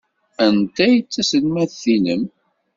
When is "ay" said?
0.85-0.95